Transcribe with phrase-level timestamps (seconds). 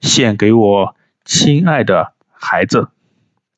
[0.00, 2.88] 献给我亲爱的孩子。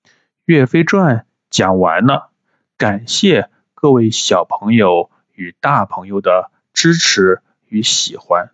[0.44, 1.18] 《岳飞传》
[1.50, 2.30] 讲完了，
[2.76, 8.46] 感谢各位小朋友与大朋友的支持与喜欢。《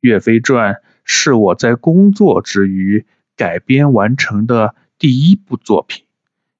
[0.00, 0.74] 岳飞传》
[1.04, 6.06] 是我在工作之余改编完成的第一部作品，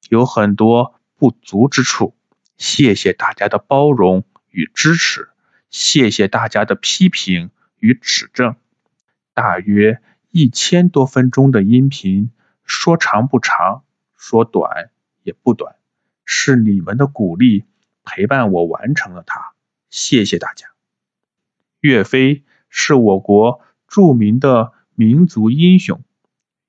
[0.09, 2.15] 有很多不足之处，
[2.57, 5.29] 谢谢大家的包容与支持，
[5.71, 8.55] 谢谢大家的批评与指正。
[9.35, 10.01] 大约
[10.39, 12.31] 一千多分钟的音频，
[12.63, 13.85] 说长不长，
[14.19, 14.91] 说短
[15.23, 15.77] 也不短，
[16.27, 17.65] 是你们的鼓励
[18.05, 19.55] 陪伴我完成了它，
[19.89, 20.67] 谢谢大家。
[21.81, 26.03] 岳飞是我国著名的民族英雄，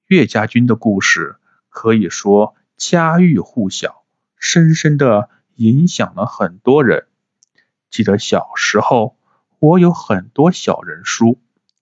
[0.06, 1.36] 岳家军的故事
[1.68, 4.06] 可以说家喻户晓，
[4.38, 7.08] 深深的影响了很多人。
[7.90, 9.18] 记得小时候，
[9.60, 11.42] 我有很多小人书。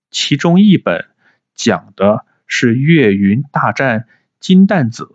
[0.10, 1.10] 其中一本
[1.56, 4.08] 讲的是岳云大战
[4.40, 5.08] 金蛋子，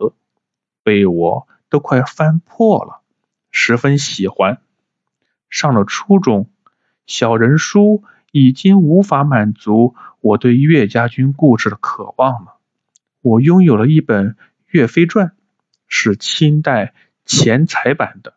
[0.83, 3.03] 被我都快翻破了，
[3.53, 4.61] 十分喜欢。
[5.49, 6.51] 上了初中，
[7.07, 12.57] 小人书已经无法满足我对岳家军故事的渴望了。
[13.21, 14.31] 我拥有了一本
[14.67, 15.27] 《岳飞传》，
[15.87, 16.95] 是清代
[17.25, 18.35] 钱财版的。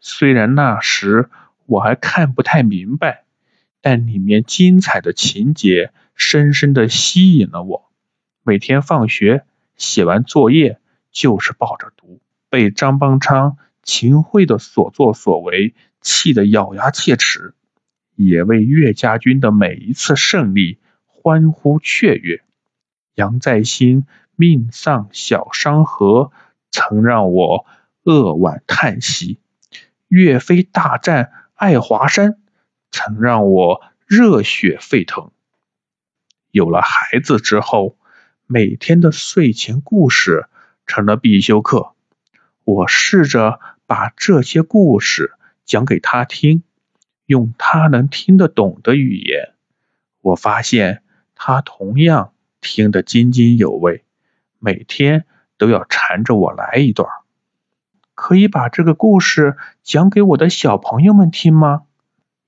[0.00, 1.30] 虽然那时
[1.66, 3.22] 我还看不太明白。
[3.82, 7.90] 但里面精彩的情节深深的吸引了我，
[8.42, 9.44] 每天放学
[9.76, 10.80] 写完作业
[11.12, 17.54] 就是抱着读，被张邦昌、秦桧的所作所为气得咬牙切齿，
[18.14, 22.42] 也为岳家军的每一次胜利欢呼雀跃。
[23.14, 26.32] 杨再兴命丧小商河，
[26.70, 27.66] 曾让我
[28.02, 29.38] 扼腕叹息；
[30.08, 32.38] 岳飞大战爱华山。
[32.90, 35.30] 曾让我热血沸腾。
[36.56, 37.98] 有了孩子之后，
[38.46, 40.46] 每天的睡前故事
[40.86, 41.92] 成了必修课。
[42.64, 45.34] 我试着把这些故事
[45.66, 46.62] 讲给他听，
[47.26, 49.52] 用他能听得懂的语言。
[50.22, 51.02] 我发现
[51.34, 54.06] 他同样听得津津有味，
[54.58, 55.26] 每天
[55.58, 57.06] 都要缠着我来一段。
[58.14, 61.82] 可以把这个故事讲给我的小朋友们听吗？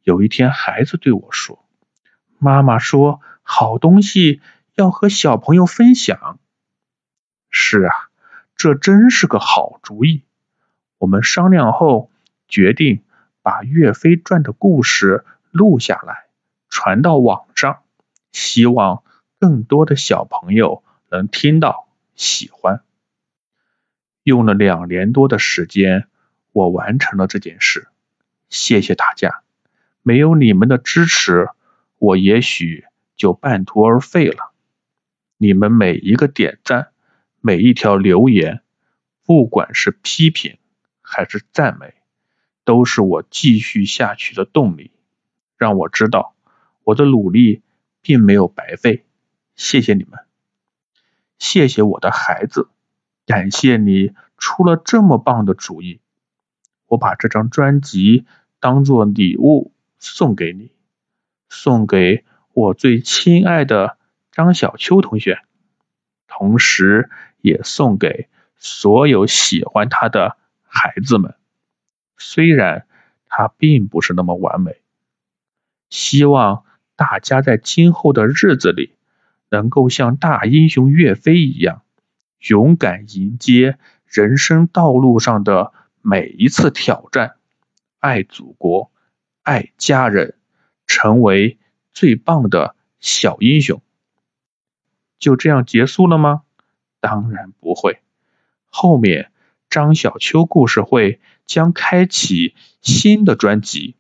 [0.02, 1.62] 有一天，孩子对我说
[2.40, 3.20] ：“妈妈说，
[3.50, 4.42] 好东西
[4.75, 6.38] 要和小朋友分享。”
[7.50, 7.94] 是啊，
[8.56, 10.22] 这真是个好主意。
[10.98, 12.10] 我们商量后
[12.47, 13.03] 决定
[13.41, 16.26] 把《岳飞传》的故事录下来，
[16.69, 17.82] 传到网上，
[18.32, 19.03] 希望
[19.41, 22.82] 更多的小朋友能听到、喜欢。
[24.25, 26.06] 用了两年多的时间，
[26.53, 27.88] 我完成了这件事。
[28.50, 29.42] 谢谢大家。
[30.03, 31.48] 没有你们的支持，
[31.97, 32.84] 我也许
[33.18, 34.54] 就半途而废了。
[35.36, 36.92] 你们每一个点赞，
[37.42, 38.62] 每一条留言，
[39.26, 40.56] 不管是批评
[41.02, 41.96] 还是赞美，
[42.64, 44.92] 都是我继续下去的动力，
[45.58, 46.34] 让我知道
[46.84, 47.60] 我的努力
[48.00, 49.04] 并没有白费。
[49.54, 50.20] 谢谢你们，
[51.38, 52.70] 谢谢我的孩子，
[53.26, 56.00] 感谢你出了这么棒的主意。
[56.86, 58.24] 我把这张专辑
[58.60, 59.74] 当做礼物。
[60.00, 60.70] 送给你，
[61.48, 62.24] 送给
[62.58, 63.98] 我最亲爱的
[64.32, 65.38] 张小秋同学，
[66.26, 67.08] 同时
[67.41, 70.36] 也送给所有喜欢他的
[70.66, 71.36] 孩子们。
[72.16, 72.86] 虽然
[73.26, 74.80] 他并不是那么完美，
[75.88, 76.64] 希望
[76.96, 78.96] 大家在今后的日子里，
[79.50, 81.82] 能够像大英雄岳飞一样，
[82.48, 87.36] 勇敢迎接人生道路上的每一次挑战，
[88.00, 88.90] 爱祖国。
[89.44, 90.34] 爱家人，
[90.86, 91.58] 成为
[91.93, 93.82] 最棒的小英雄。
[95.19, 96.43] 就这样结束了吗？
[97.00, 98.00] 当然不会。
[98.66, 99.32] 后面
[99.71, 103.97] 张小秋故事会将开启新的专辑，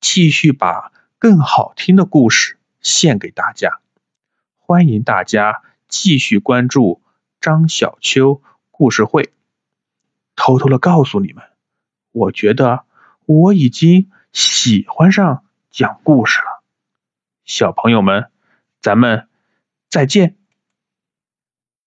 [0.00, 3.80] 继续把更好听的故事献给大家。
[4.56, 7.02] 欢迎大家继续关注
[7.40, 9.32] 张小秋故事会。
[10.36, 11.44] 偷偷的告诉你们，
[12.12, 12.84] 我觉得
[13.26, 14.10] 我已经。
[14.32, 16.49] 喜欢上讲故事了，
[17.50, 18.30] 小朋友们，
[18.80, 19.26] 咱们
[19.88, 20.36] 再见。